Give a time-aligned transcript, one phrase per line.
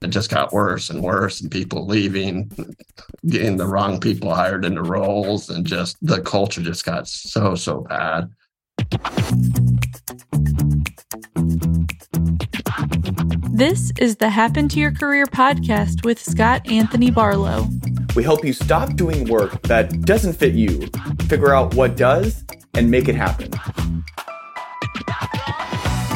[0.00, 2.50] it just got worse and worse and people leaving
[3.26, 7.80] getting the wrong people hired into roles and just the culture just got so so
[7.88, 8.30] bad.
[13.50, 17.66] This is the happen to your career podcast with scott anthony barlow.
[18.14, 20.88] We help you stop doing work that doesn't fit you
[21.28, 22.44] figure out what does
[22.74, 23.50] and make it happen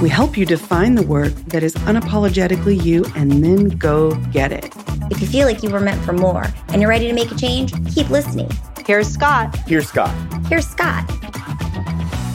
[0.03, 4.69] we help you define the work that is unapologetically you and then go get it.
[5.13, 7.37] If you feel like you were meant for more and you're ready to make a
[7.37, 8.51] change, keep listening.
[8.85, 9.57] Here's Scott.
[9.61, 10.13] Here's Scott.
[10.49, 11.09] Here's Scott.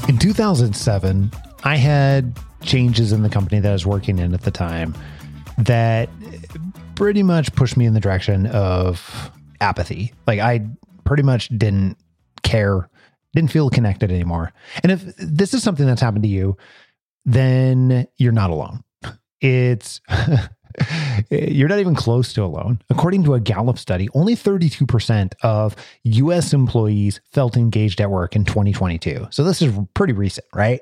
[0.08, 1.30] In 2007,
[1.66, 4.96] I had changes in the company that I was working in at the time
[5.58, 6.08] that
[6.96, 9.30] pretty much pushed me in the direction of
[9.60, 10.14] apathy.
[10.26, 10.66] Like I
[11.04, 11.98] pretty much didn't
[12.44, 12.90] care,
[13.34, 14.54] didn't feel connected anymore.
[14.84, 16.56] And if this is something that's happened to you,
[17.28, 18.84] then you're not alone.
[19.42, 20.02] It's
[21.30, 22.82] you're not even close to alone.
[22.90, 28.46] According to a Gallup study, only 32% of US employees felt engaged at work in
[28.46, 29.28] 2022.
[29.30, 30.82] So this is pretty recent, right?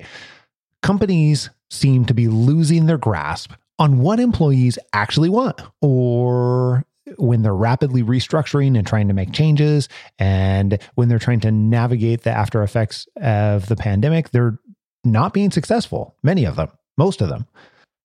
[0.82, 6.86] Companies seem to be losing their grasp on what employees actually want or
[7.18, 12.22] when they're rapidly restructuring and trying to make changes and when they're trying to navigate
[12.24, 14.60] the after effects of the pandemic, they're
[15.06, 17.46] not being successful, many of them, most of them.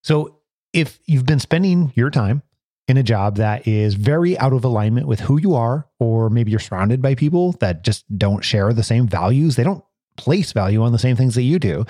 [0.02, 0.40] So
[0.72, 2.42] if you've been spending your time
[2.88, 6.50] in a job that is very out of alignment with who you are, or maybe
[6.50, 9.84] you're surrounded by people that just don't share the same values, they don't
[10.16, 11.84] place value on the same things that you do.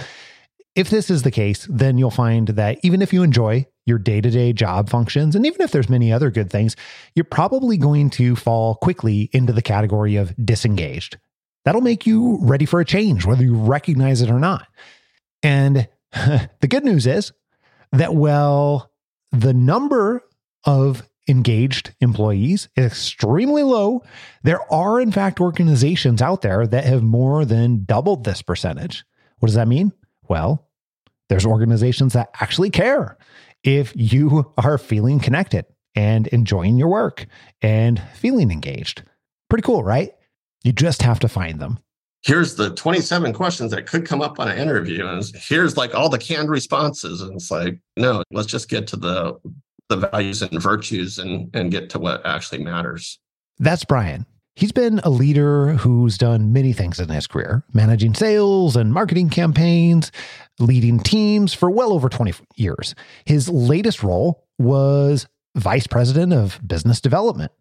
[0.76, 4.20] If this is the case, then you'll find that even if you enjoy your day
[4.20, 6.76] to day job functions, and even if there's many other good things,
[7.14, 11.18] you're probably going to fall quickly into the category of disengaged.
[11.64, 14.68] That'll make you ready for a change, whether you recognize it or not.
[15.42, 17.32] And the good news is
[17.92, 18.90] that, well,
[19.32, 20.22] the number
[20.64, 24.02] of engaged employees is extremely low.
[24.42, 29.04] There are, in fact, organizations out there that have more than doubled this percentage.
[29.38, 29.92] What does that mean?
[30.28, 30.68] Well,
[31.28, 33.16] there's organizations that actually care
[33.62, 37.26] if you are feeling connected and enjoying your work
[37.62, 39.02] and feeling engaged.
[39.48, 40.12] Pretty cool, right?
[40.62, 41.78] You just have to find them
[42.22, 46.08] here's the 27 questions that could come up on an interview and here's like all
[46.08, 49.38] the canned responses and it's like no let's just get to the
[49.88, 53.18] the values and virtues and and get to what actually matters.
[53.58, 54.24] That's brian.
[54.56, 59.30] He's been a leader who's done many things in his career managing sales and marketing
[59.30, 60.12] campaigns
[60.58, 62.94] leading teams for well over 20 years.
[63.24, 65.26] His latest role was
[65.56, 67.52] vice president of business development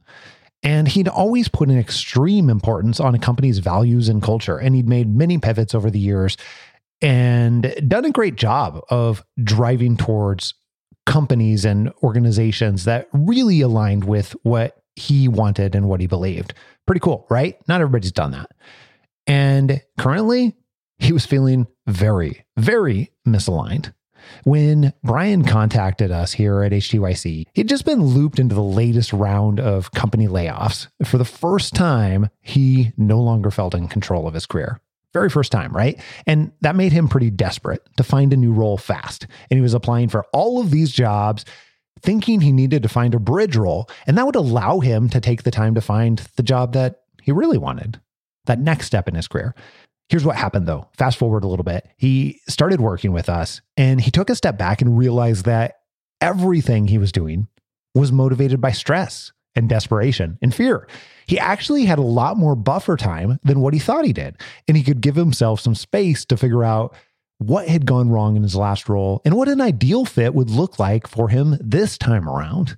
[0.63, 4.57] and he'd always put an extreme importance on a company's values and culture.
[4.57, 6.37] And he'd made many pivots over the years
[7.01, 10.53] and done a great job of driving towards
[11.05, 16.53] companies and organizations that really aligned with what he wanted and what he believed.
[16.85, 17.57] Pretty cool, right?
[17.67, 18.51] Not everybody's done that.
[19.25, 20.55] And currently,
[20.97, 23.93] he was feeling very, very misaligned.
[24.43, 29.59] When Brian contacted us here at HTYC, he'd just been looped into the latest round
[29.59, 30.87] of company layoffs.
[31.03, 34.79] For the first time, he no longer felt in control of his career.
[35.13, 35.99] Very first time, right?
[36.27, 39.25] And that made him pretty desperate to find a new role fast.
[39.49, 41.45] And he was applying for all of these jobs,
[42.01, 43.89] thinking he needed to find a bridge role.
[44.05, 47.31] And that would allow him to take the time to find the job that he
[47.31, 47.99] really wanted,
[48.45, 49.55] that next step in his career.
[50.09, 50.87] Here's what happened though.
[50.97, 51.87] Fast forward a little bit.
[51.97, 55.75] He started working with us and he took a step back and realized that
[56.19, 57.47] everything he was doing
[57.93, 60.87] was motivated by stress and desperation and fear.
[61.27, 64.35] He actually had a lot more buffer time than what he thought he did.
[64.67, 66.95] And he could give himself some space to figure out
[67.37, 70.79] what had gone wrong in his last role and what an ideal fit would look
[70.79, 72.77] like for him this time around.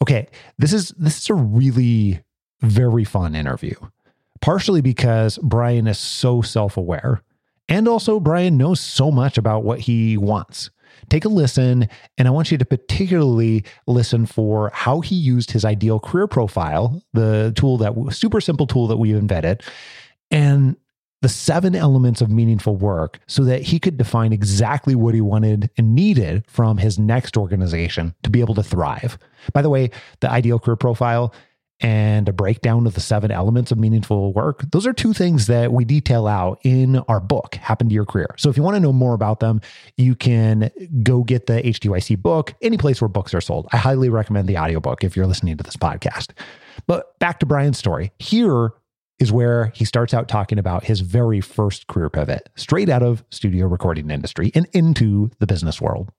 [0.00, 0.28] Okay,
[0.58, 2.20] this is this is a really
[2.60, 3.74] very fun interview
[4.40, 7.22] partially because Brian is so self aware.
[7.68, 10.70] And also, Brian knows so much about what he wants.
[11.10, 15.64] Take a listen, and I want you to particularly listen for how he used his
[15.64, 19.62] ideal career profile, the tool that super simple tool that we've embedded,
[20.30, 20.76] and
[21.20, 25.68] the seven elements of meaningful work so that he could define exactly what he wanted
[25.76, 29.18] and needed from his next organization to be able to thrive.
[29.52, 29.90] By the way,
[30.20, 31.34] the ideal career profile
[31.80, 34.62] and a breakdown of the seven elements of meaningful work.
[34.72, 38.34] Those are two things that we detail out in our book, Happen to Your Career.
[38.36, 39.60] So if you want to know more about them,
[39.96, 40.70] you can
[41.02, 43.68] go get the HTYC book any place where books are sold.
[43.72, 46.30] I highly recommend the audiobook if you're listening to this podcast.
[46.86, 48.12] But back to Brian's story.
[48.18, 48.72] Here
[49.18, 53.24] is where he starts out talking about his very first career pivot, straight out of
[53.30, 56.10] studio recording industry and into the business world.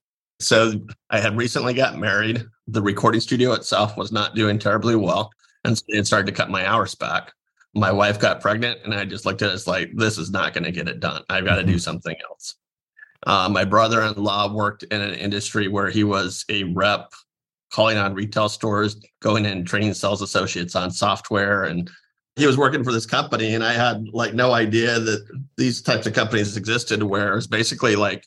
[0.42, 0.74] So
[1.10, 2.46] I had recently got married.
[2.68, 5.32] The recording studio itself was not doing terribly well.
[5.64, 7.34] And so it started to cut my hours back.
[7.76, 10.54] My wife got pregnant, and I just looked at it as like, this is not
[10.54, 11.24] going to get it done.
[11.30, 12.56] I've got to do something else.
[13.28, 17.12] Uh, my brother in law worked in an industry where he was a rep
[17.72, 21.66] calling on retail stores, going in and training sales associates on software.
[21.66, 21.90] And
[22.36, 23.54] he was working for this company.
[23.54, 25.26] And I had like no idea that
[25.58, 28.26] these types of companies existed where it's basically like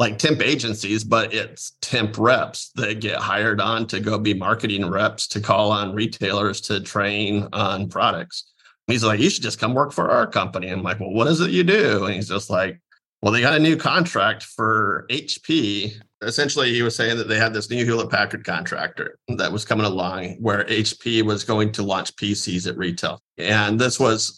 [0.00, 4.88] like temp agencies, but it's temp reps that get hired on to go be marketing
[4.88, 8.50] reps to call on retailers to train on products.
[8.86, 10.68] he's like, you should just come work for our company.
[10.68, 12.06] I'm like, well, what is it you do?
[12.06, 12.80] And he's just like,
[13.20, 15.92] well, they got a new contract for HP.
[16.22, 19.84] Essentially, he was saying that they had this new Hewlett Packard contractor that was coming
[19.84, 23.20] along where HP was going to launch PCs at retail.
[23.36, 24.34] And this was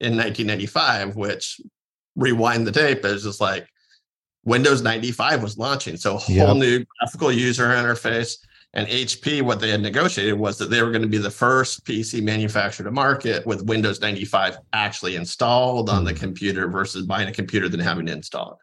[0.00, 1.60] in 1995, which
[2.16, 3.68] rewind the tape is just like
[4.44, 5.96] Windows 95 was launching.
[5.96, 6.56] So a whole yep.
[6.56, 8.38] new graphical user interface.
[8.74, 11.84] And HP, what they had negotiated was that they were going to be the first
[11.84, 16.18] PC manufacturer to market with Windows 95 actually installed on the hmm.
[16.18, 18.58] computer versus buying a computer than having to install it.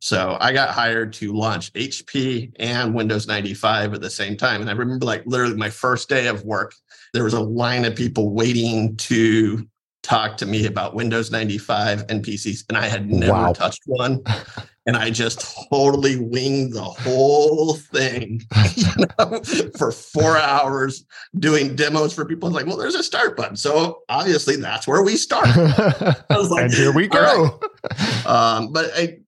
[0.00, 4.60] So I got hired to launch HP and Windows 95 at the same time.
[4.60, 6.74] And I remember like literally my first day of work,
[7.12, 9.64] there was a line of people waiting to
[10.02, 12.64] talk to me about Windows 95 and PCs.
[12.68, 13.52] And I had never wow.
[13.52, 14.22] touched one.
[14.86, 18.42] and I just totally winged the whole thing
[18.74, 18.86] you
[19.18, 19.40] know,
[19.78, 21.04] for four hours
[21.38, 22.48] doing demos for people.
[22.48, 23.56] I was like, well, there's a start button.
[23.56, 25.46] So obviously that's where we start.
[25.48, 27.60] I was like, and here we go.
[27.90, 28.26] Right.
[28.26, 29.18] Um, but I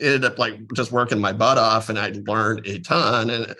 [0.00, 3.54] ended up like just working my butt off and I learned a ton and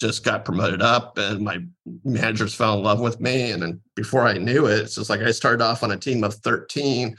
[0.00, 1.58] just got promoted up and my
[2.04, 3.50] managers fell in love with me.
[3.50, 6.22] And then before I knew it, it's just like I started off on a team
[6.24, 7.16] of 13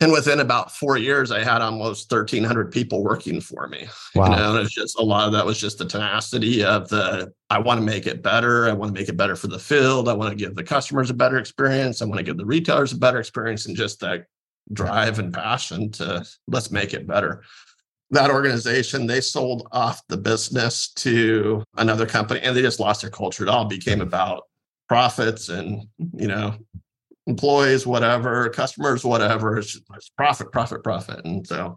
[0.00, 3.88] and within about four years, I had almost 1,300 people working for me.
[4.14, 4.30] Wow.
[4.30, 7.32] You know, and it's just a lot of that was just the tenacity of the
[7.48, 8.68] I want to make it better.
[8.68, 10.08] I want to make it better for the field.
[10.08, 12.02] I want to give the customers a better experience.
[12.02, 14.26] I want to give the retailers a better experience, and just that
[14.72, 17.42] drive and passion to let's make it better.
[18.10, 23.10] That organization, they sold off the business to another company and they just lost their
[23.10, 23.42] culture.
[23.42, 24.44] It all became about
[24.88, 26.54] profits and you know
[27.26, 29.58] employees, whatever, customers, whatever.
[29.58, 31.24] It's, it's profit, profit, profit.
[31.24, 31.76] And so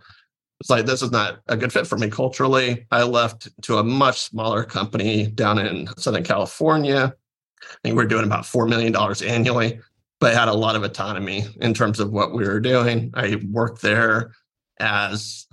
[0.59, 2.85] it's like this is not a good fit for me culturally.
[2.91, 7.13] I left to a much smaller company down in Southern California.
[7.61, 9.79] I think we're doing about $4 million annually,
[10.19, 13.11] but had a lot of autonomy in terms of what we were doing.
[13.15, 14.33] I worked there
[14.79, 15.47] as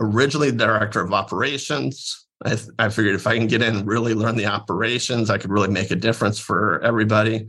[0.00, 2.26] originally director of operations.
[2.44, 5.50] I, I figured if I can get in and really learn the operations, I could
[5.50, 7.46] really make a difference for everybody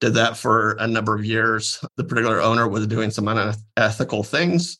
[0.00, 1.82] did that for a number of years.
[1.96, 4.78] The particular owner was doing some unethical things.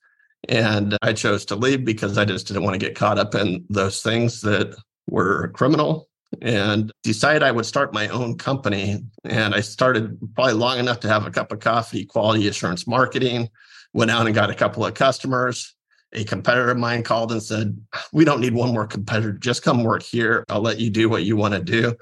[0.49, 3.64] And I chose to leave because I just didn't want to get caught up in
[3.70, 4.76] those things that
[5.08, 6.08] were criminal
[6.43, 9.02] and decided I would start my own company.
[9.25, 13.49] And I started probably long enough to have a cup of coffee, quality assurance marketing,
[13.94, 15.75] went out and got a couple of customers.
[16.14, 17.76] A competitor of mine called and said,
[18.12, 19.32] We don't need one more competitor.
[19.32, 20.44] Just come work here.
[20.49, 21.94] I'll let you do what you want to do.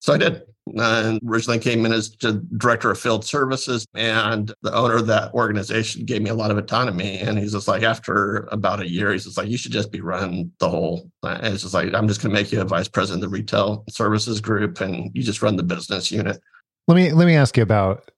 [0.00, 4.72] So I did and originally came in as the director of field services and the
[4.72, 8.48] owner of that organization gave me a lot of autonomy and he's just like after
[8.52, 11.62] about a year he's just like you should just be running the whole and it's
[11.62, 14.40] just like i'm just going to make you a vice president of the retail services
[14.40, 16.40] group and you just run the business unit
[16.86, 18.10] let me let me ask you about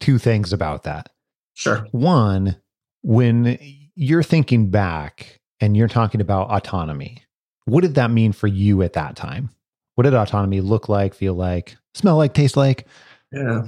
[0.00, 1.10] two things about that
[1.54, 2.56] sure one
[3.02, 3.58] when
[3.96, 7.22] you're thinking back and you're talking about autonomy
[7.64, 9.50] what did that mean for you at that time
[9.96, 12.86] what did autonomy look like, feel like, smell like, taste like?
[13.32, 13.64] Yeah.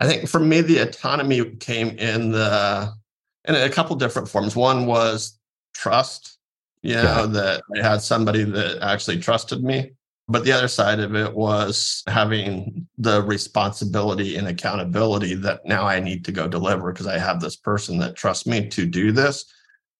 [0.00, 2.92] I think for me, the autonomy came in the
[3.46, 4.54] in a couple different forms.
[4.54, 5.38] One was
[5.74, 6.38] trust,
[6.82, 7.26] you know, yeah.
[7.26, 9.92] that I had somebody that actually trusted me.
[10.28, 16.00] But the other side of it was having the responsibility and accountability that now I
[16.00, 19.44] need to go deliver because I have this person that trusts me to do this.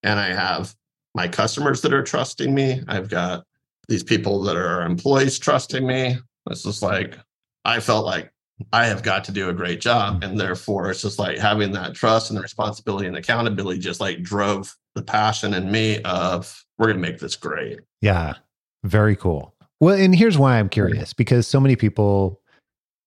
[0.03, 0.75] And I have
[1.15, 2.83] my customers that are trusting me.
[2.89, 3.45] I've got
[3.89, 6.17] these people that are employees trusting me.
[6.51, 7.19] It's just like
[7.65, 8.33] I felt like
[8.73, 10.23] I have got to do a great job.
[10.23, 14.23] And therefore it's just like having that trust and the responsibility and accountability just like
[14.23, 17.81] drove the passion in me of we're gonna make this great.
[18.01, 18.35] Yeah.
[18.85, 19.55] Very cool.
[19.83, 22.41] Well, and here's why I'm curious because so many people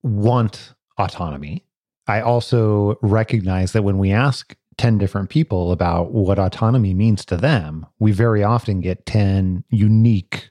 [0.03, 1.63] want autonomy.
[2.05, 7.37] I also recognize that when we ask 10 different people about what autonomy means to
[7.37, 10.49] them, we very often get 10 unique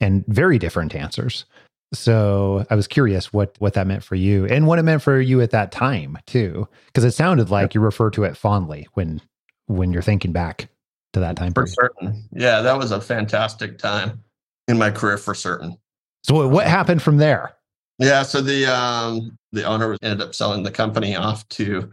[0.00, 1.46] and very different answers.
[1.92, 5.20] So I was curious what what that meant for you and what it meant for
[5.20, 9.20] you at that time too, because it sounded like you refer to it fondly when
[9.66, 10.68] when you're thinking back
[11.12, 11.52] to that time.
[11.54, 14.22] For certain, yeah, that was a fantastic time.
[14.68, 15.76] In my career for certain.
[16.22, 17.54] So what happened from there?
[17.98, 21.90] Yeah, so the um, the owner ended up selling the company off to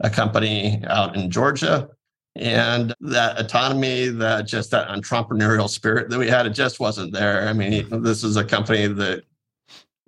[0.00, 1.88] a company out in Georgia,
[2.36, 7.46] and that autonomy, that just that entrepreneurial spirit that we had, it just wasn't there.
[7.46, 9.24] I mean, this is a company that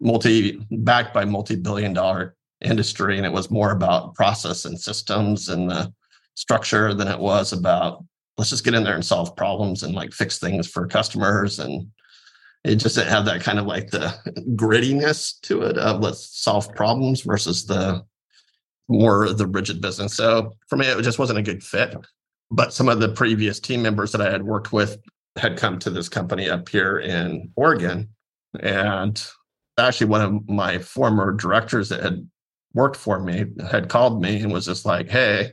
[0.00, 5.48] multi backed by multi billion dollar industry, and it was more about process and systems
[5.48, 5.92] and the
[6.34, 8.04] structure than it was about
[8.38, 11.88] let's just get in there and solve problems and like fix things for customers and
[12.64, 14.14] it just didn't have that kind of like the
[14.56, 18.04] grittiness to it of let's solve problems versus the
[18.88, 20.14] more the rigid business.
[20.14, 21.96] So for me, it just wasn't a good fit.
[22.50, 24.98] But some of the previous team members that I had worked with
[25.36, 28.08] had come to this company up here in Oregon.
[28.60, 29.22] And
[29.78, 32.28] actually, one of my former directors that had
[32.74, 35.52] worked for me had called me and was just like, Hey,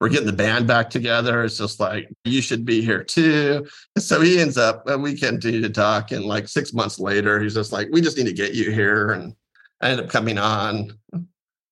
[0.00, 1.44] we're getting the band back together.
[1.44, 3.66] It's just like, you should be here too.
[3.98, 6.10] So he ends up, we continue to talk.
[6.10, 9.10] And like six months later, he's just like, we just need to get you here.
[9.10, 9.34] And
[9.82, 10.98] I ended up coming on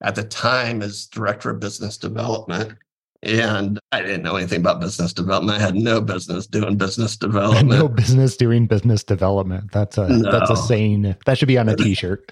[0.03, 2.75] at the time as director of business development.
[3.23, 5.59] And I didn't know anything about business development.
[5.59, 7.69] I had no business doing business development.
[7.69, 9.73] no business doing business development.
[9.73, 10.31] That's a no.
[10.31, 11.17] that's a saying.
[11.27, 12.31] That should be on a t-shirt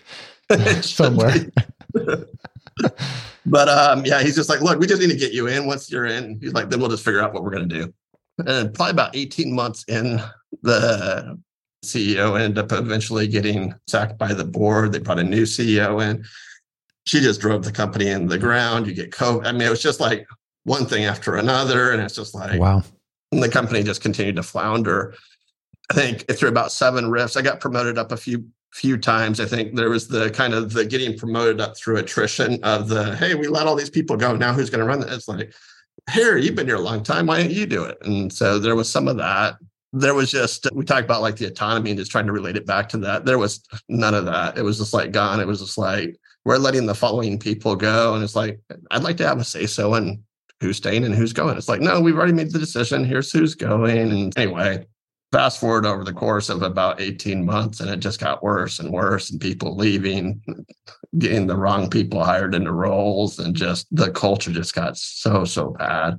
[0.83, 1.35] somewhere.
[3.47, 5.67] but um, yeah, he's just like, look, we just need to get you in.
[5.67, 7.95] Once you're in, he's like, then we'll just figure out what we're going to do.
[8.47, 10.21] And probably about 18 months in,
[10.63, 11.39] the
[11.85, 14.93] CEO ended up eventually getting sacked by the board.
[14.93, 16.25] They brought a new CEO in.
[17.07, 18.87] She just drove the company in the ground.
[18.87, 19.47] You get COVID.
[19.47, 20.27] I mean, it was just like
[20.65, 21.93] one thing after another.
[21.93, 22.83] And it's just like, wow.
[23.33, 25.15] And the company just continued to flounder.
[25.91, 29.41] I think through about seven rifts, I got promoted up a few few times.
[29.41, 33.17] I think there was the kind of the getting promoted up through attrition of the,
[33.17, 34.37] hey, we let all these people go.
[34.37, 35.13] Now who's going to run it?
[35.13, 35.53] It's like,
[36.13, 37.27] here, you've been here a long time.
[37.27, 37.99] Why don't you do it?
[38.03, 39.57] And so there was some of that.
[39.93, 42.67] There was just, we talked about like the autonomy and just trying to relate it
[42.67, 43.25] back to that.
[43.25, 44.59] There was none of that.
[44.59, 45.41] It was just like gone.
[45.41, 48.15] It was just like, we're letting the following people go.
[48.15, 50.23] And it's like, I'd like to have a say so in
[50.61, 51.57] who's staying and who's going.
[51.57, 53.05] It's like, no, we've already made the decision.
[53.05, 53.99] Here's who's going.
[53.99, 54.87] And anyway,
[55.33, 58.91] fast forward over the course of about 18 months and it just got worse and
[58.91, 60.41] worse and people leaving
[61.19, 65.71] getting the wrong people hired into roles and just the culture just got so so
[65.71, 66.19] bad.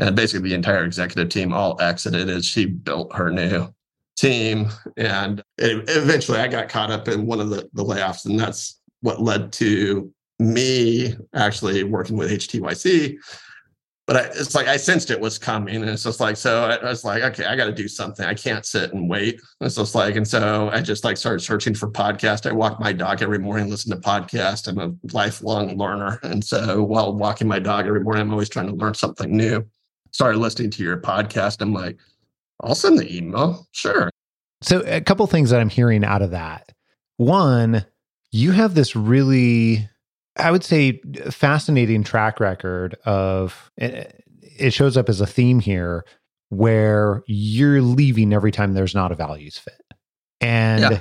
[0.00, 3.68] And basically the entire executive team all exited as she built her new
[4.16, 8.38] team and it, eventually i got caught up in one of the, the layoffs and
[8.38, 13.16] that's what led to me actually working with htyc
[14.08, 16.64] but I, it's like I sensed it was coming, and it's just like so.
[16.64, 18.24] I, I was like, okay, I got to do something.
[18.24, 19.38] I can't sit and wait.
[19.60, 22.48] It's just like, and so I just like started searching for podcast.
[22.48, 24.66] I walk my dog every morning, listen to podcast.
[24.66, 28.68] I'm a lifelong learner, and so while walking my dog every morning, I'm always trying
[28.68, 29.62] to learn something new.
[30.12, 31.60] Started listening to your podcast.
[31.60, 31.98] I'm like,
[32.62, 34.10] I'll send the email, sure.
[34.62, 36.72] So a couple things that I'm hearing out of that.
[37.18, 37.84] One,
[38.32, 39.86] you have this really
[40.38, 44.04] I would say fascinating track record of eh, eh,
[44.58, 46.04] it shows up as a theme here
[46.50, 49.80] where you're leaving every time there's not a values fit.
[50.40, 51.00] And yeah.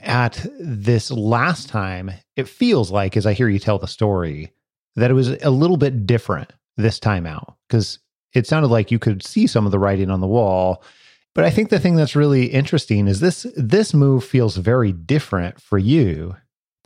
[0.00, 4.52] at this last time, it feels like, as I hear you tell the story,
[4.96, 7.98] that it was a little bit different this time out because
[8.34, 10.82] it sounded like you could see some of the writing on the wall.
[11.34, 15.60] But I think the thing that's really interesting is this this move feels very different
[15.60, 16.34] for you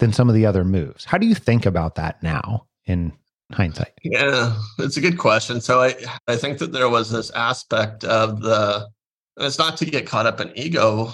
[0.03, 1.05] than some of the other moves.
[1.05, 3.13] How do you think about that now in
[3.53, 3.93] hindsight?
[4.03, 5.61] Yeah, it's a good question.
[5.61, 5.95] So I
[6.27, 8.89] I think that there was this aspect of the
[9.37, 11.13] it's not to get caught up in ego.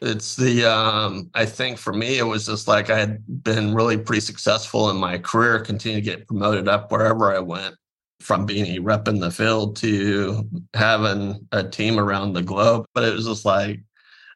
[0.00, 3.98] It's the um I think for me it was just like I had been really
[3.98, 7.74] pretty successful in my career, continue to get promoted up wherever I went
[8.20, 10.42] from being a rep in the field to
[10.72, 12.86] having a team around the globe.
[12.94, 13.80] But it was just like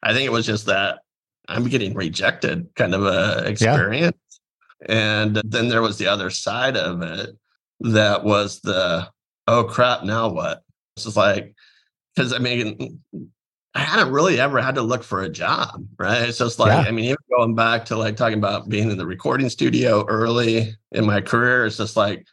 [0.03, 0.99] I think it was just that
[1.51, 4.17] I'm getting rejected kind of a experience.
[4.87, 5.21] Yeah.
[5.21, 7.29] And then there was the other side of it
[7.81, 9.07] that was the,
[9.47, 10.63] oh crap, now what?
[10.95, 11.53] It's just like,
[12.15, 12.99] because I mean,
[13.73, 16.23] I hadn't really ever had to look for a job, right?
[16.23, 16.89] It's just like, yeah.
[16.89, 20.75] I mean, even going back to like talking about being in the recording studio early
[20.91, 22.25] in my career, it's just like,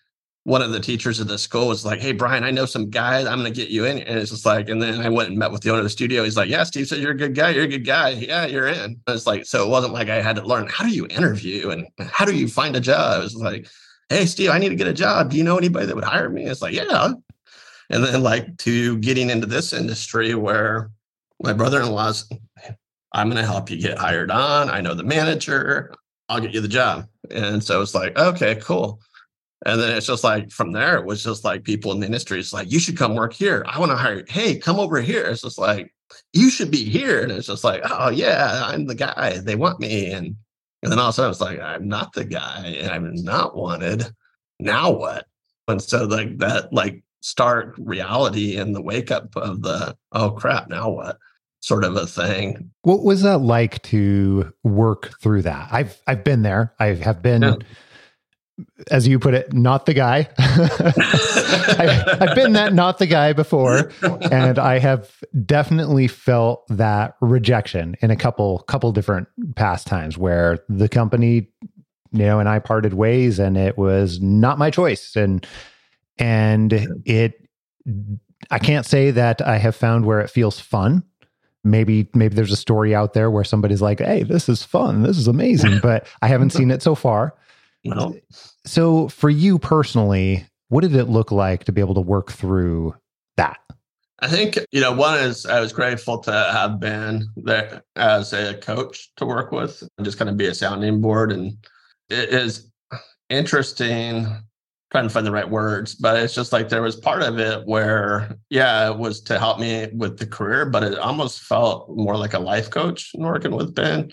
[0.44, 3.26] one of the teachers at the school was like, Hey, Brian, I know some guys.
[3.26, 3.98] I'm going to get you in.
[3.98, 5.90] And it's just like, and then I went and met with the owner of the
[5.90, 6.24] studio.
[6.24, 7.50] He's like, Yeah, Steve said you're a good guy.
[7.50, 8.10] You're a good guy.
[8.10, 8.78] Yeah, you're in.
[8.78, 11.70] And it's like, so it wasn't like I had to learn how do you interview
[11.70, 13.20] and how do you find a job?
[13.20, 13.68] It was like,
[14.08, 15.30] Hey, Steve, I need to get a job.
[15.30, 16.44] Do you know anybody that would hire me?
[16.44, 17.12] It's like, Yeah.
[17.90, 20.90] And then, like, to getting into this industry where
[21.42, 22.28] my brother in law's,
[23.12, 24.70] I'm going to help you get hired on.
[24.70, 25.94] I know the manager.
[26.28, 27.06] I'll get you the job.
[27.30, 29.00] And so it's like, okay, cool.
[29.66, 32.38] And then it's just like from there, it was just like people in the industry.
[32.38, 33.64] It's like, you should come work here.
[33.66, 34.24] I want to hire you.
[34.28, 35.24] Hey, come over here.
[35.24, 35.92] It's just like,
[36.32, 37.22] you should be here.
[37.22, 39.38] And it's just like, oh yeah, I'm the guy.
[39.38, 40.10] They want me.
[40.12, 40.36] And
[40.82, 43.56] and then all of a sudden it's like, I'm not the guy and I'm not
[43.56, 44.06] wanted.
[44.60, 45.26] Now what?
[45.66, 50.68] And so like that like stark reality and the wake up of the oh crap,
[50.68, 51.18] now what?
[51.60, 52.70] sort of a thing.
[52.82, 55.68] What was that like to work through that?
[55.72, 56.72] I've I've been there.
[56.78, 57.56] I have been yeah
[58.90, 60.28] as you put it, not the guy.
[60.38, 63.92] I've, I've, been that not the guy before,
[64.30, 65.10] and I have
[65.44, 71.48] definitely felt that rejection in a couple couple different past times where the company,
[72.12, 75.46] you know, and I parted ways, and it was not my choice, and
[76.18, 76.72] and
[77.04, 77.34] it.
[78.50, 81.02] I can't say that I have found where it feels fun.
[81.64, 85.02] Maybe maybe there's a story out there where somebody's like, "Hey, this is fun.
[85.02, 87.34] This is amazing," but I haven't seen it so far.
[87.84, 88.14] No.
[88.66, 92.94] So, for you personally, what did it look like to be able to work through
[93.36, 93.58] that?
[94.20, 98.54] I think, you know, one is I was grateful to have been there as a
[98.54, 101.30] coach to work with and just kind of be a sounding board.
[101.30, 101.56] And
[102.10, 102.68] it is
[103.30, 104.26] interesting
[104.90, 107.66] trying to find the right words, but it's just like there was part of it
[107.66, 112.16] where, yeah, it was to help me with the career, but it almost felt more
[112.16, 114.10] like a life coach and working with Ben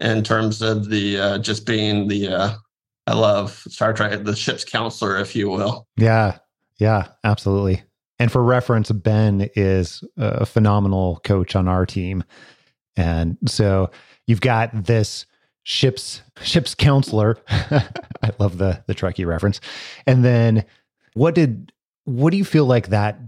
[0.00, 2.52] in terms of the uh, just being the uh,
[3.06, 5.88] I love Star Trek, the ship's counselor, if you will.
[5.96, 6.38] Yeah,
[6.78, 7.82] yeah, absolutely.
[8.18, 12.22] And for reference, Ben is a phenomenal coach on our team,
[12.96, 13.90] and so
[14.26, 15.26] you've got this
[15.64, 17.38] ship's ship's counselor.
[17.48, 19.60] I love the the Trekkie reference.
[20.06, 20.64] And then,
[21.14, 21.72] what did
[22.04, 23.18] what do you feel like that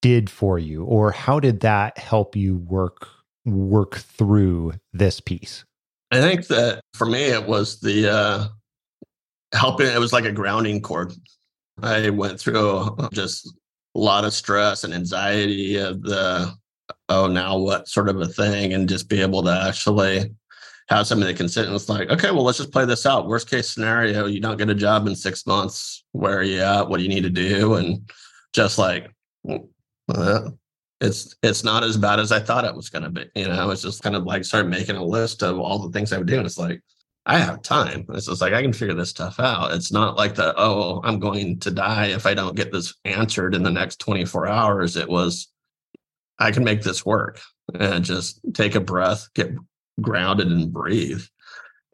[0.00, 3.08] did for you, or how did that help you work
[3.44, 5.64] work through this piece?
[6.10, 8.48] I think that for me, it was the uh,
[9.52, 11.12] helping it was like a grounding cord.
[11.82, 13.46] I went through just
[13.94, 16.52] a lot of stress and anxiety of the
[17.08, 20.34] oh now what sort of a thing and just be able to actually
[20.88, 23.28] have somebody that can sit and it's like okay well let's just play this out.
[23.28, 26.04] Worst case scenario you don't get a job in six months.
[26.12, 26.88] Where are you at?
[26.88, 27.74] What do you need to do?
[27.74, 28.10] And
[28.52, 29.10] just like
[30.14, 30.50] uh,
[31.00, 33.24] it's it's not as bad as i thought it was going to be.
[33.34, 36.12] You know it's just kind of like start making a list of all the things
[36.12, 36.80] i would do and it's like
[37.24, 38.04] I have time.
[38.10, 39.72] It's just like I can figure this stuff out.
[39.72, 43.54] It's not like the oh, I'm going to die if I don't get this answered
[43.54, 44.96] in the next 24 hours.
[44.96, 45.48] It was
[46.38, 47.40] I can make this work
[47.78, 49.52] and just take a breath, get
[50.00, 51.22] grounded and breathe.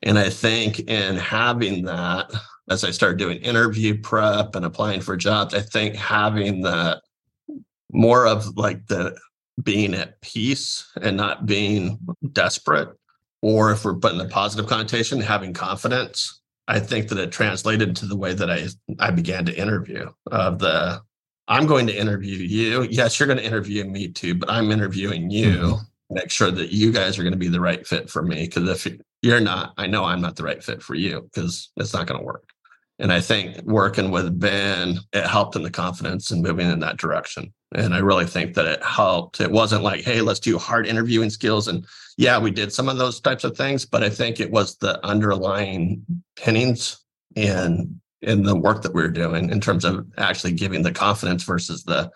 [0.03, 2.33] And I think in having that,
[2.71, 7.03] as I started doing interview prep and applying for jobs, I think having that
[7.93, 9.19] more of like the
[9.62, 11.99] being at peace and not being
[12.33, 12.88] desperate
[13.42, 18.07] or if we're putting a positive connotation, having confidence, I think that it translated to
[18.07, 18.66] the way that I
[18.98, 21.01] I began to interview of the
[21.48, 22.87] I'm going to interview you.
[22.90, 25.51] Yes, you're going to interview me too, but I'm interviewing you.
[25.51, 25.83] Mm-hmm.
[26.14, 28.44] Make sure that you guys are going to be the right fit for me.
[28.44, 31.94] Because if you're not, I know I'm not the right fit for you because it's
[31.94, 32.48] not going to work.
[32.99, 36.97] And I think working with Ben, it helped in the confidence and moving in that
[36.97, 37.53] direction.
[37.75, 39.41] And I really think that it helped.
[39.41, 41.69] It wasn't like, hey, let's do hard interviewing skills.
[41.69, 44.77] And yeah, we did some of those types of things, but I think it was
[44.77, 46.05] the underlying
[46.37, 46.99] pinnings
[47.37, 51.45] in in the work that we were doing in terms of actually giving the confidence
[51.45, 52.11] versus the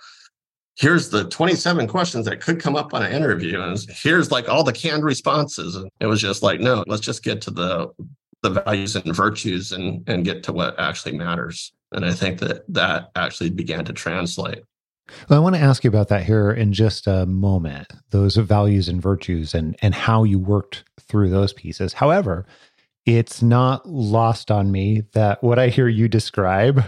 [0.74, 4.64] here's the 27 questions that could come up on an interview and here's like all
[4.64, 7.88] the canned responses and it was just like no let's just get to the
[8.42, 12.64] the values and virtues and and get to what actually matters and i think that
[12.68, 14.64] that actually began to translate
[15.28, 18.88] well, I want to ask you about that here in just a moment, those values
[18.88, 21.92] and virtues and and how you worked through those pieces.
[21.92, 22.46] However,
[23.04, 26.84] it's not lost on me that what I hear you describe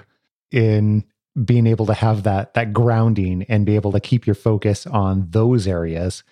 [0.51, 1.05] in
[1.45, 5.27] being able to have that that grounding and be able to keep your focus on
[5.31, 6.23] those areas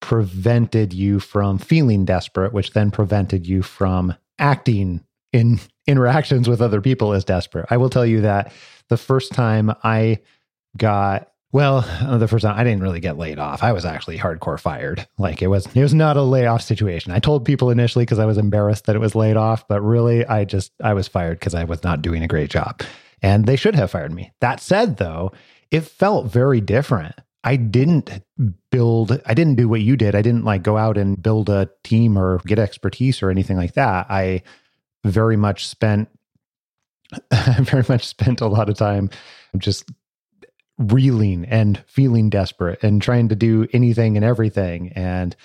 [0.00, 6.80] prevented you from feeling desperate, which then prevented you from acting in interactions with other
[6.80, 7.66] people as desperate.
[7.70, 8.52] I will tell you that
[8.88, 10.18] the first time I
[10.76, 13.62] got well, uh, the first time I didn't really get laid off.
[13.62, 15.06] I was actually hardcore fired.
[15.16, 17.12] Like it was it was not a layoff situation.
[17.12, 20.26] I told people initially because I was embarrassed that it was laid off, but really
[20.26, 22.82] I just I was fired because I was not doing a great job.
[23.22, 24.32] And they should have fired me.
[24.40, 25.32] That said though,
[25.70, 27.14] it felt very different.
[27.46, 28.10] I didn't
[28.72, 30.16] build I didn't do what you did.
[30.16, 33.74] I didn't like go out and build a team or get expertise or anything like
[33.74, 34.06] that.
[34.10, 34.42] I
[35.04, 36.08] very much spent
[37.60, 39.10] very much spent a lot of time
[39.56, 39.92] just
[40.76, 44.92] reeling and feeling desperate and trying to do anything and everything.
[44.94, 45.36] And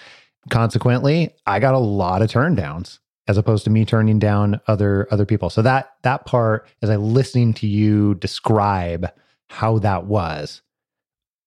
[0.49, 5.07] consequently, I got a lot of turn downs as opposed to me turning down other
[5.11, 5.51] other people.
[5.51, 9.11] So that that part, as I listening to you describe
[9.51, 10.63] how that was,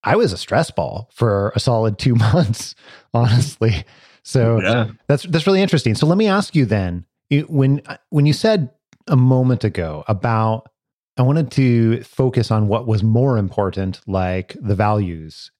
[0.04, 2.74] I was a stress ball for a solid two months,
[3.12, 3.84] honestly.
[4.22, 4.88] So Yeah.
[5.08, 5.94] that's that's really interesting.
[5.94, 7.04] So let me ask you then,
[7.48, 8.70] when when you said
[9.08, 10.70] a moment ago about
[11.16, 15.50] I wanted to focus on what was more important, like the values.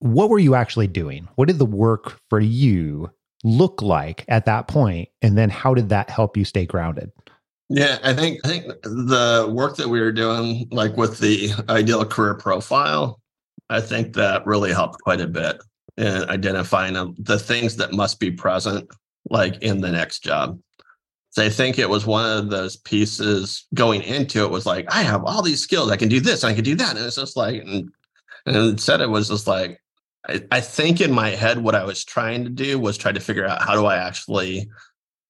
[0.00, 1.28] What were you actually doing?
[1.36, 3.10] What did the work for you
[3.42, 5.08] look like at that point?
[5.22, 7.10] And then how did that help you stay grounded?
[7.70, 12.04] Yeah, I think I think the work that we were doing, like with the ideal
[12.04, 13.20] career profile,
[13.70, 15.62] I think that really helped quite a bit
[15.96, 18.88] in identifying the things that must be present,
[19.30, 20.58] like in the next job.
[21.30, 25.02] So I think it was one of those pieces going into it was like, I
[25.02, 27.36] have all these skills, I can do this, I can do that, and it's just
[27.36, 27.90] like, and,
[28.46, 29.80] and instead it was just like,
[30.28, 33.20] I, I think in my head what I was trying to do was try to
[33.20, 34.68] figure out how do I actually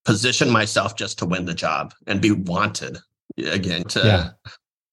[0.05, 2.97] position myself just to win the job and be wanted
[3.37, 4.29] again to Yeah.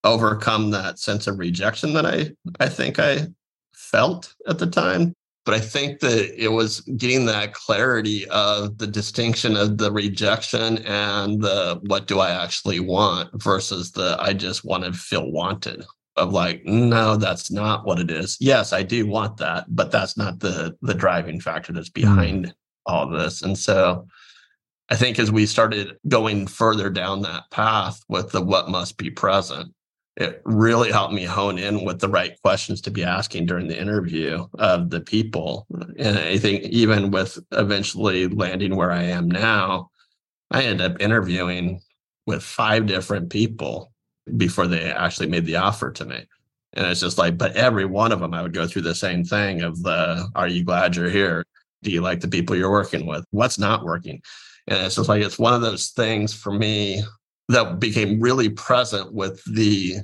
[0.07, 3.27] Overcome that sense of rejection that I I think I
[3.75, 5.15] felt at the time.
[5.45, 10.79] But I think that it was getting that clarity of the distinction of the rejection
[10.79, 13.31] and the what do I actually want?
[13.43, 15.85] versus the I just want to feel wanted.
[16.17, 18.39] Of like no that's not what it is.
[18.41, 22.15] Yes i do want that but that's not the the driving factor that's mm-hmm.
[22.15, 22.55] behind
[22.87, 23.43] all this.
[23.43, 24.07] And so
[24.89, 29.11] I think as we started going further down that path with the what must be
[29.11, 29.73] present,
[30.17, 33.79] it really helped me hone in with the right questions to be asking during the
[33.79, 35.67] interview of the people.
[35.99, 39.91] And I think even with eventually landing where I am now,
[40.51, 41.81] I ended up interviewing
[42.27, 43.93] with five different people
[44.37, 46.27] before they actually made the offer to me.
[46.73, 49.23] And it's just like, but every one of them, I would go through the same
[49.23, 51.45] thing of the, are you glad you're here?
[51.83, 53.25] Do you like the people you're working with?
[53.31, 54.23] What's not working?
[54.67, 57.03] And it's just like it's one of those things for me
[57.49, 59.97] that became really present with the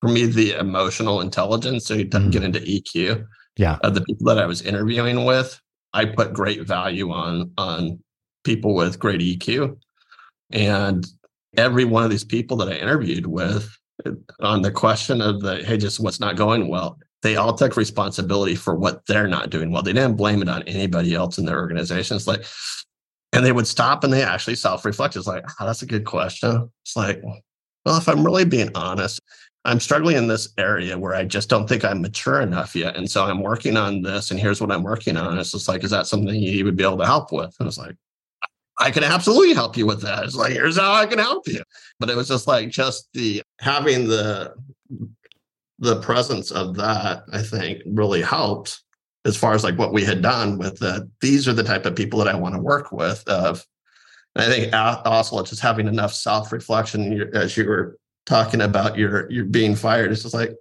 [0.00, 1.86] for me the emotional intelligence.
[1.86, 2.30] So you Mhm.
[2.32, 3.24] get into EQ
[3.56, 3.78] Yeah.
[3.82, 5.60] of the people that I was interviewing with.
[5.94, 7.98] I put great value on on
[8.44, 9.76] people with great EQ,
[10.50, 11.06] and
[11.56, 13.68] every one of these people that I interviewed with
[14.40, 16.98] on the question of the hey, just what's not going well.
[17.22, 19.82] They all took responsibility for what they're not doing well.
[19.82, 22.16] They didn't blame it on anybody else in their organization.
[22.16, 22.44] It's like,
[23.36, 25.14] and they would stop and they actually self-reflect.
[25.14, 26.70] It's like, oh, that's a good question.
[26.82, 27.22] It's like,
[27.84, 29.20] well, if I'm really being honest,
[29.64, 32.96] I'm struggling in this area where I just don't think I'm mature enough yet.
[32.96, 35.38] And so I'm working on this, and here's what I'm working on.
[35.38, 37.54] It's just like, is that something you would be able to help with?
[37.58, 37.96] And it's like,
[38.78, 40.24] I can absolutely help you with that.
[40.24, 41.62] It's like, here's how I can help you.
[41.98, 44.54] But it was just like just the having the
[45.78, 48.82] the presence of that, I think, really helped
[49.26, 51.96] as far as like what we had done with the these are the type of
[51.96, 53.26] people that I want to work with.
[53.28, 53.64] Of
[54.34, 59.30] and I think also just having enough self reflection as you were talking about your
[59.30, 60.12] your being fired.
[60.12, 60.52] It's just like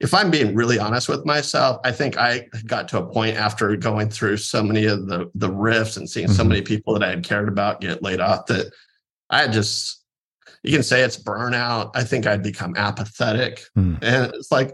[0.00, 3.74] if I'm being really honest with myself, I think I got to a point after
[3.76, 6.48] going through so many of the the rifts and seeing so Mhm.
[6.48, 8.72] many people that I had cared about get laid off that
[9.28, 10.04] I just
[10.62, 11.90] you can say it's burnout.
[11.94, 13.64] I think I'd become apathetic.
[13.74, 13.94] Hmm.
[14.02, 14.72] And it's like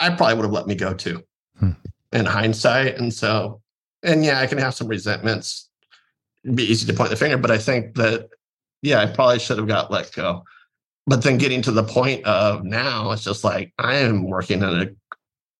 [0.00, 1.22] I probably would have let me go too
[1.60, 1.70] Hmm.
[2.14, 2.98] In hindsight.
[2.98, 3.60] And so
[4.02, 5.68] and yeah, I can have some resentments.
[6.44, 8.28] It'd be easy to point the finger, but I think that
[8.82, 10.44] yeah, I probably should have got let go
[11.06, 14.68] but then getting to the point of now it's just like i am working in
[14.68, 14.96] an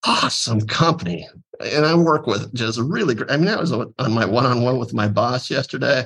[0.07, 1.29] awesome company
[1.61, 4.95] and i work with just really great i mean i was on my one-on-one with
[4.95, 6.05] my boss yesterday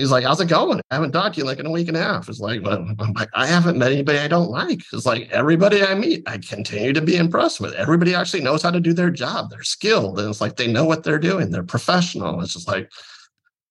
[0.00, 0.80] he's like how's it going?
[0.90, 2.28] I haven't talked to you like in a week and a half.
[2.28, 4.80] It's like but i'm like i haven't met anybody i don't like.
[4.92, 7.74] It's like everybody i meet i continue to be impressed with.
[7.74, 9.50] Everybody actually knows how to do their job.
[9.50, 11.50] They're skilled and it's like they know what they're doing.
[11.50, 12.40] They're professional.
[12.40, 12.90] It's just like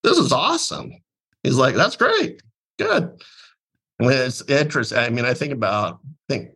[0.04, 0.92] this is awesome.
[1.44, 2.42] He's like that's great.
[2.78, 3.12] Good.
[4.00, 4.98] Well, it's interesting.
[4.98, 6.52] I mean, I think about, I think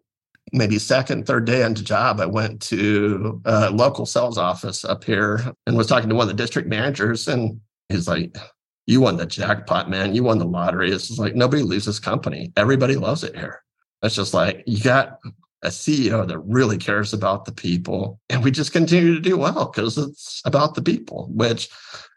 [0.54, 5.42] maybe second, third day into job, I went to a local sales office up here
[5.68, 7.28] and was talking to one of the district managers.
[7.28, 7.60] And
[7.90, 8.38] he's like,
[8.86, 10.14] You won the jackpot, man.
[10.14, 10.92] You won the lottery.
[10.92, 12.52] It's just like nobody leaves this company.
[12.58, 13.64] Everybody loves it here.
[14.02, 15.20] It's just like you got
[15.64, 18.20] a CEO that really cares about the people.
[18.30, 21.70] And we just continue to do well because it's about the people, which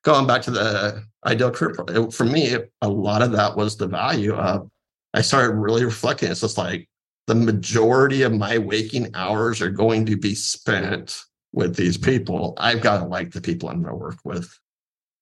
[0.02, 4.34] going back to the ideal career, for me, a lot of that was the value
[4.34, 4.68] of
[5.14, 6.30] I started really reflecting.
[6.30, 6.88] It's just like
[7.26, 12.54] the majority of my waking hours are going to be spent with these people.
[12.58, 14.58] I've got to like the people I'm going to work with.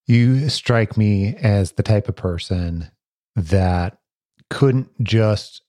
[0.06, 2.90] You strike me as the type of person
[3.36, 3.98] that
[4.50, 5.62] couldn't just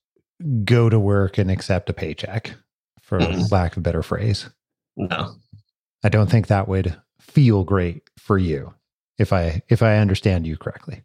[0.64, 2.54] go to work and accept a paycheck,
[3.00, 3.50] for Mhm.
[3.50, 4.48] lack of a better phrase.
[4.96, 5.36] No,
[6.04, 8.74] I don't think that would feel great for you
[9.18, 11.02] if I if I understand you correctly.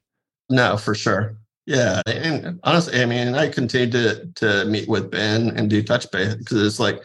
[0.49, 1.37] no, for sure.
[1.65, 6.09] Yeah, and honestly, I mean, I continue to to meet with Ben and do touch
[6.11, 7.01] base because it's like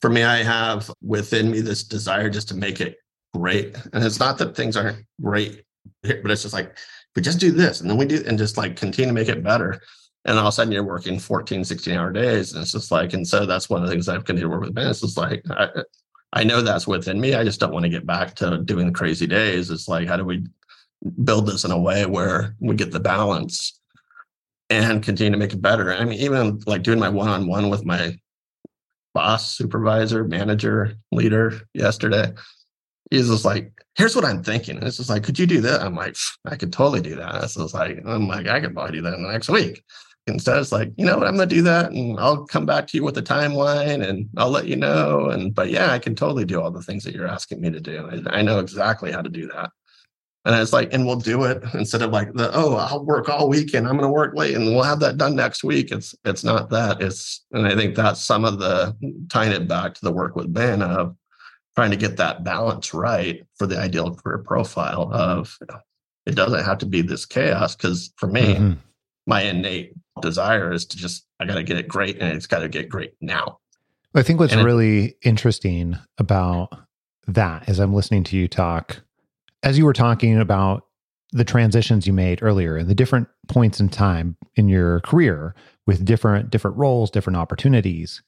[0.00, 2.96] for me, I have within me this desire just to make it
[3.34, 3.76] great.
[3.92, 5.64] And it's not that things aren't great,
[6.02, 6.76] but it's just like,
[7.16, 9.42] we just do this and then we do, and just like continue to make it
[9.42, 9.80] better.
[10.24, 12.52] And all of a sudden you're working 14, 16 hour days.
[12.52, 14.62] And it's just like, and so that's one of the things I've continued to work
[14.62, 14.88] with Ben.
[14.88, 15.68] It's just like, I,
[16.32, 17.34] I know that's within me.
[17.34, 19.70] I just don't want to get back to doing the crazy days.
[19.70, 20.46] It's like, how do we
[21.24, 23.80] build this in a way where we get the balance
[24.68, 25.92] and continue to make it better?
[25.92, 28.16] I mean, even like doing my one on one with my
[29.14, 32.32] boss, supervisor, manager, leader yesterday.
[33.10, 34.76] He's just like, here's what I'm thinking.
[34.76, 35.82] And it's just like, could you do that?
[35.82, 37.50] I'm like, I could totally do that.
[37.50, 39.82] So It's like, I'm like, I could probably do that in the next week.
[40.26, 42.96] Instead, it's like, you know what, I'm gonna do that and I'll come back to
[42.96, 45.30] you with a timeline and I'll let you know.
[45.30, 47.80] And but yeah, I can totally do all the things that you're asking me to
[47.80, 48.08] do.
[48.28, 49.70] I, I know exactly how to do that.
[50.44, 53.48] And it's like, and we'll do it instead of like the oh, I'll work all
[53.48, 53.86] weekend.
[53.86, 55.92] I'm to work late, and we'll have that done next week.
[55.92, 57.02] It's it's not that.
[57.02, 58.96] It's and I think that's some of the
[59.28, 61.14] tying it back to the work with Ben of
[61.76, 65.56] trying to get that balance right for the ideal career profile of
[66.26, 68.72] it doesn't have to be this chaos because for me, mm-hmm.
[69.26, 72.60] my innate desire is to just I got to get it great, and it's got
[72.60, 73.58] to get great now.
[74.14, 76.72] I think what's and really it, interesting about
[77.26, 79.02] that as I'm listening to you talk
[79.62, 80.86] as you were talking about
[81.32, 85.54] the transitions you made earlier and the different points in time in your career
[85.86, 88.22] with different different roles, different opportunities,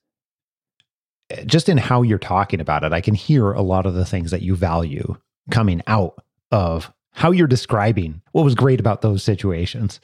[1.47, 4.31] just in how you're talking about it, I can hear a lot of the things
[4.31, 5.16] that you value
[5.51, 10.01] coming out of how you're describing what was great about those situations.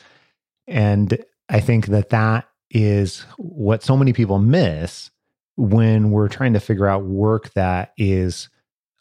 [0.66, 5.10] And I think that that is what so many people miss
[5.56, 8.48] when we're trying to figure out work that is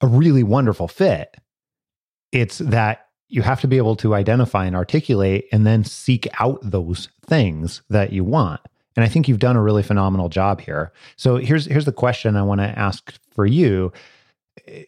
[0.02, 1.36] a really wonderful fit
[2.32, 6.60] it's that you have to be able to identify and articulate and then seek out
[6.62, 8.62] those things that you want.
[8.98, 10.92] And I think you've done a really phenomenal job here.
[11.16, 13.94] So here's here's the question I want to ask for you.
[14.68, 14.84] Eh,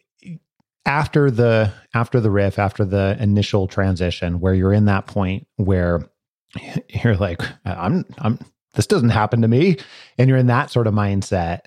[0.84, 6.06] after the after the RIF, after the initial transition where you're in that point where
[6.88, 8.38] you're like I'm I'm
[8.74, 9.78] this doesn't happen to me
[10.18, 11.60] and you're in that sort of mindset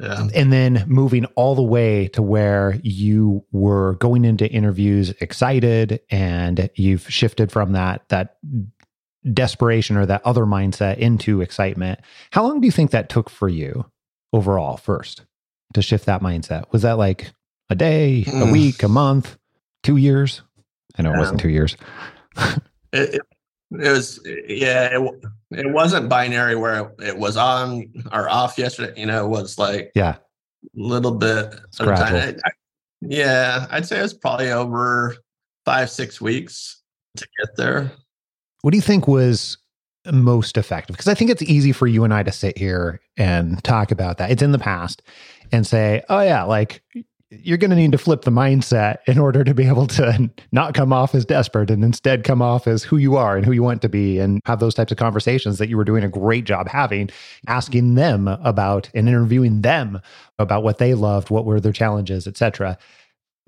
[0.00, 0.28] yeah.
[0.34, 6.70] And then moving all the way to where you were going into interviews excited and
[6.76, 8.36] you've shifted from that that
[9.30, 12.00] desperation or that other mindset into excitement.
[12.30, 13.86] How long do you think that took for you
[14.32, 15.22] overall first
[15.74, 16.70] to shift that mindset?
[16.72, 17.30] Was that like
[17.70, 18.52] a day, a mm.
[18.52, 19.36] week, a month,
[19.84, 20.42] 2 years?
[20.96, 21.16] I know yeah.
[21.16, 21.76] it wasn't 2 years.
[22.92, 23.20] it, it,
[23.80, 25.14] it was yeah, it,
[25.50, 29.00] it wasn't binary where it, it, was on or off yesterday.
[29.00, 30.18] You know, it was like yeah, a
[30.74, 31.54] little bit.
[31.80, 32.50] I, I,
[33.00, 35.16] yeah, I'd say it was probably over
[35.64, 36.82] five six weeks
[37.16, 37.92] to get there.
[38.62, 39.58] What do you think was
[40.10, 40.96] most effective?
[40.96, 44.18] Because I think it's easy for you and I to sit here and talk about
[44.18, 44.30] that.
[44.30, 45.02] It's in the past
[45.52, 46.82] and say, oh yeah, like
[47.30, 50.74] you're going to need to flip the mindset in order to be able to not
[50.74, 53.62] come off as desperate and instead come off as who you are and who you
[53.62, 56.44] want to be and have those types of conversations that you were doing a great
[56.44, 57.08] job having,
[57.46, 60.00] asking them about and interviewing them
[60.38, 62.76] about what they loved, what were their challenges, etc.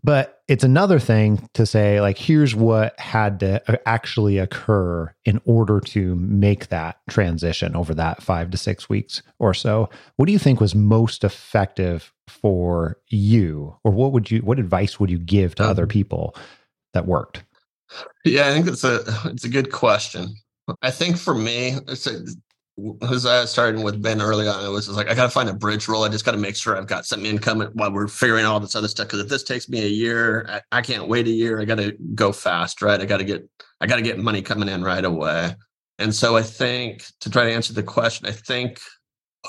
[0.04, 5.40] But it's another thing to say, like, here's what had to uh, actually occur in
[5.46, 9.88] order to make that transition over that five to six weeks or so.
[10.16, 13.78] What do you think was most effective for you?
[13.82, 16.36] Or what would you, what advice would you give to other um, people
[16.92, 17.42] that worked?
[18.26, 20.34] Yeah, I think it's a, it's a good question.
[20.82, 22.26] I think for me, it's a,
[23.02, 25.54] as I started with Ben early on, it was like I got to find a
[25.54, 26.02] bridge role.
[26.02, 28.74] I just got to make sure I've got some income while we're figuring all this
[28.74, 29.06] other stuff.
[29.06, 31.60] Because if this takes me a year, I, I can't wait a year.
[31.60, 33.00] I got to go fast, right?
[33.00, 33.48] I got to get
[33.80, 35.54] I got to get money coming in right away.
[36.00, 38.80] And so I think to try to answer the question, I think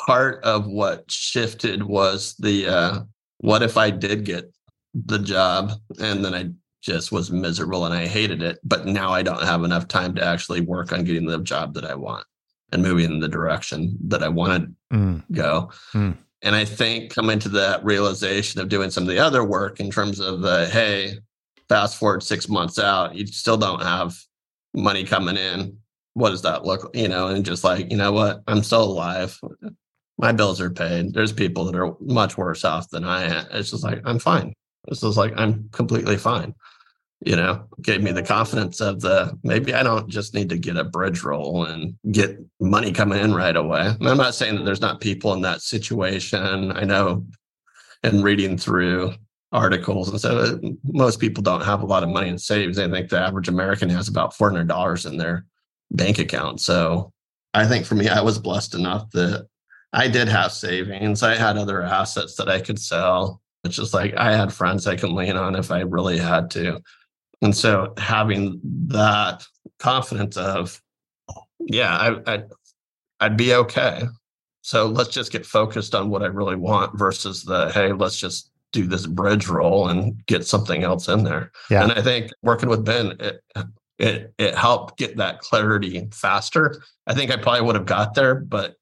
[0.05, 2.99] part of what shifted was the uh,
[3.39, 4.53] what if I did get
[4.93, 6.51] the job and then I
[6.83, 10.23] just was miserable and I hated it, but now I don't have enough time to
[10.23, 12.23] actually work on getting the job that I want
[12.71, 15.23] and moving in the direction that I wanted mm.
[15.31, 15.71] go.
[15.93, 16.17] Mm.
[16.41, 19.89] And I think coming to that realization of doing some of the other work in
[19.89, 21.17] terms of, uh, hey,
[21.69, 24.15] fast forward six months out, you still don't have
[24.73, 25.77] money coming in.
[26.13, 26.91] What does that look?
[26.93, 29.39] You know, and just like, you know what, I'm still alive.
[30.17, 31.13] My bills are paid.
[31.13, 33.45] There's people that are much worse off than I am.
[33.51, 34.53] It's just like I'm fine.
[34.87, 36.53] This is like I'm completely fine
[37.25, 40.77] you know, gave me the confidence of the maybe I don't just need to get
[40.77, 43.87] a bridge role and get money coming in right away.
[43.87, 46.71] And I'm not saying that there's not people in that situation.
[46.71, 47.25] I know
[48.03, 49.15] and reading through
[49.51, 52.77] articles and so uh, most people don't have a lot of money in savings.
[52.77, 55.45] I think the average American has about $400 in their
[55.91, 56.61] bank account.
[56.61, 57.11] So
[57.55, 59.47] I think for me, I was blessed enough that
[59.93, 61.23] I did have savings.
[61.23, 63.41] I had other assets that I could sell.
[63.63, 66.81] It's just like I had friends I can lean on if I really had to.
[67.41, 69.45] And so having that
[69.79, 70.81] confidence of,
[71.59, 72.43] yeah, I, I
[73.19, 74.03] I'd be okay.
[74.61, 78.51] So let's just get focused on what I really want versus the hey, let's just
[78.71, 81.51] do this bridge role and get something else in there.
[81.69, 81.83] Yeah.
[81.83, 83.41] And I think working with Ben, it,
[83.97, 86.81] it it helped get that clarity faster.
[87.07, 88.75] I think I probably would have got there, but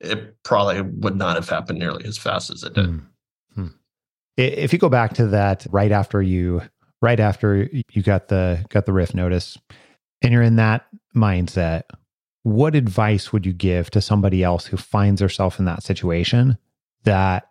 [0.00, 2.86] it probably would not have happened nearly as fast as it did.
[2.86, 2.98] Hmm.
[3.54, 3.66] Hmm.
[4.36, 6.62] If you go back to that right after you
[7.02, 9.58] right after you got the got the RIF notice
[10.22, 11.82] and you're in that mindset,
[12.42, 16.56] what advice would you give to somebody else who finds herself in that situation
[17.04, 17.48] that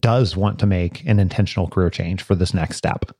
[0.00, 3.10] does want to make an intentional career change for this next step?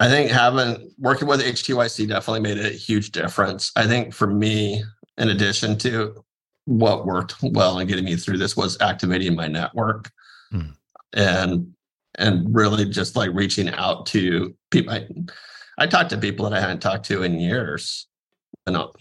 [0.00, 3.72] I think having working with HTYC definitely made a huge difference.
[3.74, 4.82] I think for me,
[5.16, 6.24] in addition to
[6.66, 10.10] what worked well in getting me through this was activating my network
[10.50, 10.70] Hmm.
[11.12, 11.74] and
[12.18, 14.92] and really just like reaching out to people.
[14.92, 15.06] I,
[15.78, 18.06] I talked to people that I hadn't talked to in years.
[18.66, 18.94] And all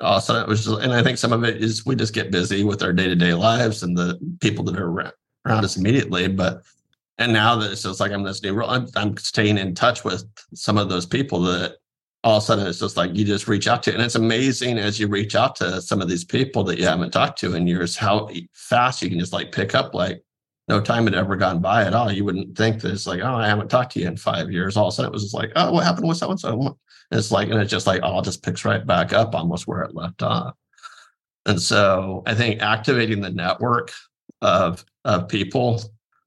[0.00, 1.94] all of a sudden it was just, and I think some of it is we
[1.94, 5.12] just get busy with our day-to-day lives and the people that are around,
[5.46, 6.28] around us immediately.
[6.28, 6.62] But
[7.18, 10.02] and now that it's just like I'm this new role, I'm, I'm staying in touch
[10.02, 11.76] with some of those people that
[12.24, 13.92] all of a sudden it's just like you just reach out to.
[13.92, 17.10] And it's amazing as you reach out to some of these people that you haven't
[17.10, 20.24] talked to in years, how fast you can just like pick up like
[20.68, 22.10] no time had ever gone by at all.
[22.10, 24.76] You wouldn't think that it's like, oh, I haven't talked to you in five years.
[24.76, 26.78] All of a sudden it was just like, oh, what happened with so and so?
[27.10, 29.94] It's like, and it's just like all just picks right back up almost where it
[29.94, 30.54] left off.
[31.46, 33.92] And so I think activating the network
[34.40, 35.82] of of people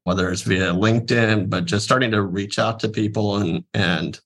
[0.05, 4.19] whether it's via LinkedIn, but just starting to reach out to people and and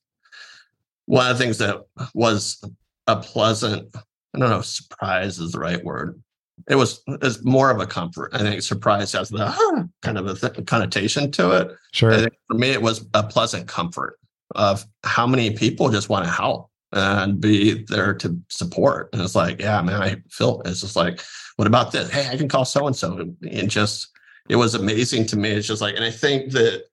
[1.06, 1.82] one of the things that
[2.14, 2.64] was
[3.08, 6.22] a pleasant, I don't know, surprise is the right word.
[6.68, 8.32] It was is more of a comfort.
[8.34, 11.72] I think surprise has the "Huh," kind of a th- connotation to it.
[11.94, 12.28] Sure.
[12.48, 14.20] For me, it was a pleasant comfort
[14.56, 19.10] of how many people just want to help and be there to support.
[19.14, 21.22] And it's like, yeah, man, I feel it's just like,
[21.58, 22.10] what about this?
[22.10, 24.10] Hey, I can call so and so, and just
[24.50, 25.50] it was amazing to me.
[25.52, 26.86] It's just like, and I think that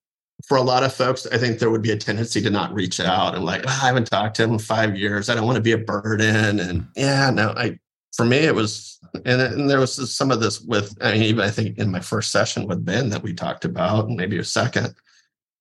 [0.46, 3.00] for a lot of folks, I think there would be a tendency to not reach
[3.00, 5.28] out and like, "Ah, I haven't talked to him in five years.
[5.28, 6.60] I don't want to be a burden.
[6.60, 7.78] And yeah, no, I,
[8.16, 11.44] for me, it was, and, and there was some of this with, I mean, even
[11.44, 14.94] I think in my first session with Ben that we talked about, maybe a second,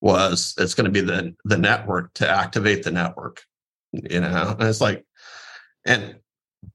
[0.02, 3.44] was it's going to be the the network to activate the network,
[3.92, 5.06] you know, and it's like,
[5.86, 6.16] and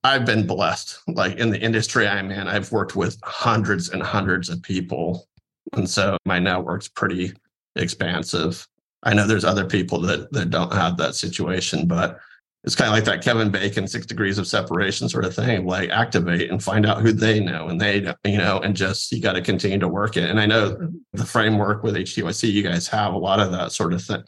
[0.03, 0.99] I've been blessed.
[1.07, 5.29] Like in the industry I'm in, I've worked with hundreds and hundreds of people.
[5.75, 7.33] And so my network's pretty
[7.77, 8.67] expansive.
[9.03, 12.19] I know there's other people that that don't have that situation, but
[12.65, 15.67] it's kind of like that Kevin Bacon six degrees of separation sort of thing.
[15.67, 19.23] Like activate and find out who they know, and they you know, and just you
[19.23, 20.29] got to continue to work it.
[20.29, 20.77] And I know
[21.13, 24.25] the framework with HTYC, you guys have a lot of that sort of thing,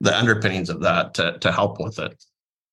[0.00, 2.22] the underpinnings of that to to help with it.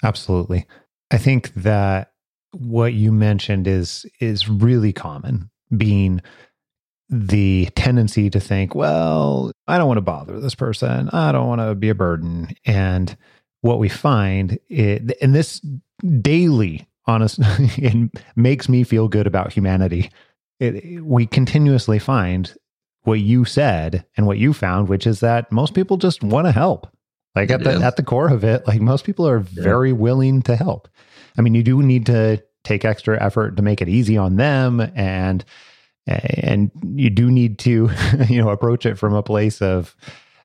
[0.03, 0.65] Absolutely.
[1.11, 2.11] I think that
[2.51, 6.21] what you mentioned is is really common being
[7.09, 11.09] the tendency to think, well, I don't want to bother this person.
[11.09, 12.55] I don't want to be a burden.
[12.65, 13.15] And
[13.65, 15.59] what we find it, and this
[16.21, 17.39] daily honest
[17.77, 20.11] it makes me feel good about humanity.
[20.59, 22.53] It, we continuously find
[23.03, 26.51] what you said and what you found, which is that most people just want to
[26.51, 26.87] help.
[27.35, 27.87] Like at the Yeah.
[27.87, 30.87] at the core of it, like most people are very willing to help.
[31.37, 34.79] I mean, you do need to take extra effort to make it easy on them
[34.95, 35.43] and
[36.07, 37.89] and you do need to,
[38.29, 39.95] you know, approach it from a place of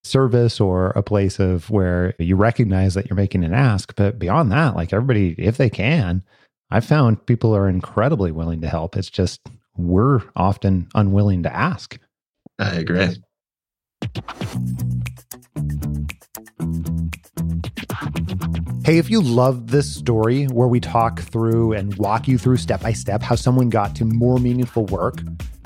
[0.05, 3.95] service or a place of where you recognize that you're making an ask.
[3.97, 6.23] But beyond that, like everybody, if they can,
[6.71, 8.97] I've found people are incredibly willing to help.
[8.97, 9.41] It's just
[9.77, 11.99] we're often unwilling to ask.
[12.59, 13.17] I agree.
[18.85, 22.81] Hey, if you love this story where we talk through and walk you through step
[22.83, 25.23] by step how someone got to more meaningful work,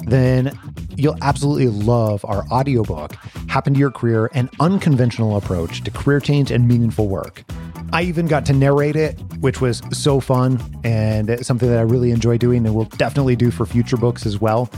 [0.06, 0.58] then
[0.96, 3.14] you'll absolutely love our audiobook,
[3.48, 7.44] Happen to Your Career An Unconventional Approach to Career Change and Meaningful Work.
[7.92, 12.10] I even got to narrate it, which was so fun and something that I really
[12.10, 14.70] enjoy doing and will definitely do for future books as well.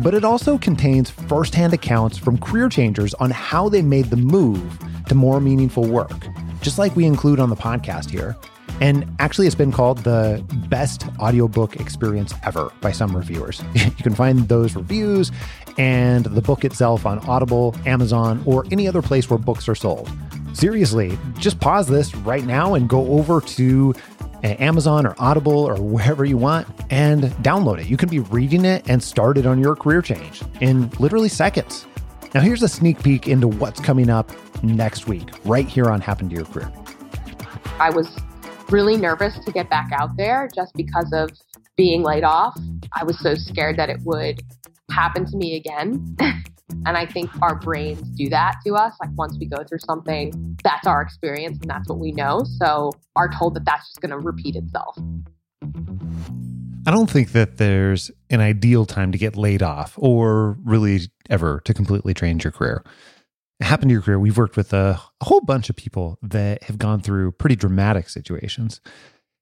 [0.00, 4.78] But it also contains firsthand accounts from career changers on how they made the move
[5.08, 6.26] to more meaningful work,
[6.60, 8.36] just like we include on the podcast here.
[8.80, 13.62] And actually, it's been called the best audiobook experience ever by some reviewers.
[13.74, 15.32] you can find those reviews
[15.78, 20.10] and the book itself on Audible, Amazon, or any other place where books are sold.
[20.52, 23.94] Seriously, just pause this right now and go over to
[24.44, 27.86] uh, Amazon or Audible or wherever you want and download it.
[27.86, 31.86] You can be reading it and start it on your career change in literally seconds.
[32.34, 34.30] Now, here's a sneak peek into what's coming up
[34.62, 36.70] next week, right here on Happen to Your Career.
[37.80, 38.16] I was
[38.70, 41.30] really nervous to get back out there just because of
[41.76, 42.58] being laid off.
[42.92, 44.42] I was so scared that it would
[44.90, 46.16] happen to me again.
[46.86, 48.94] and I think our brains do that to us.
[49.00, 52.44] Like once we go through something, that's our experience and that's what we know.
[52.58, 54.98] So are told that that's just going to repeat itself.
[56.86, 61.60] I don't think that there's an ideal time to get laid off or really ever
[61.64, 62.82] to completely change your career.
[63.60, 64.18] Happened to your career.
[64.18, 68.08] We've worked with a, a whole bunch of people that have gone through pretty dramatic
[68.08, 68.80] situations.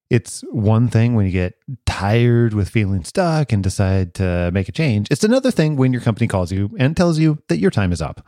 [0.09, 1.55] It's one thing when you get
[1.85, 5.09] tired with feeling stuck and decide to make a change.
[5.11, 8.01] It's another thing when your company calls you and tells you that your time is
[8.01, 8.27] up.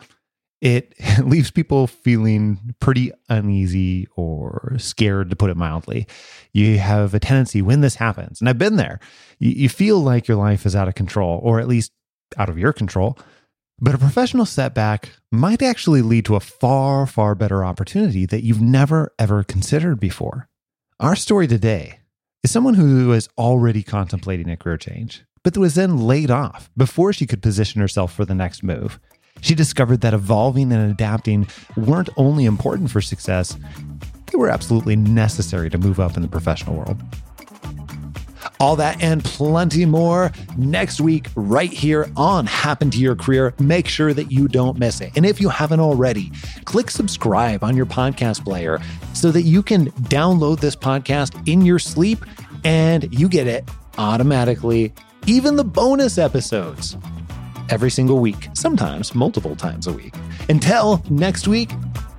[0.60, 6.06] It leaves people feeling pretty uneasy or scared, to put it mildly.
[6.52, 8.98] You have a tendency when this happens, and I've been there,
[9.38, 11.92] you, you feel like your life is out of control, or at least
[12.36, 13.16] out of your control.
[13.80, 18.60] But a professional setback might actually lead to a far, far better opportunity that you've
[18.60, 20.48] never, ever considered before.
[20.98, 22.00] Our story today
[22.42, 27.12] is someone who was already contemplating a career change, but was then laid off before
[27.12, 28.98] she could position herself for the next move.
[29.42, 33.56] She discovered that evolving and adapting weren't only important for success,
[34.26, 37.00] they were absolutely necessary to move up in the professional world.
[38.60, 43.54] All that and plenty more next week, right here on Happen to Your Career.
[43.58, 45.12] Make sure that you don't miss it.
[45.16, 46.32] And if you haven't already,
[46.64, 48.80] click subscribe on your podcast player
[49.14, 52.24] so that you can download this podcast in your sleep
[52.64, 53.68] and you get it
[53.98, 54.92] automatically,
[55.26, 56.96] even the bonus episodes
[57.70, 60.14] every single week, sometimes multiple times a week.
[60.48, 61.70] Until next week,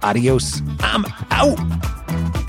[0.03, 0.61] adios.
[0.81, 2.48] I'm out.